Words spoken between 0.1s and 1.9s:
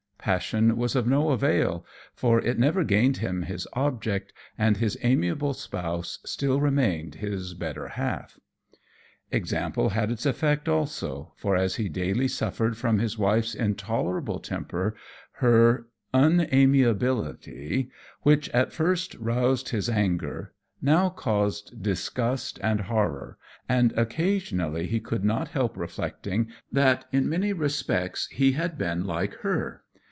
Passion was of no avail,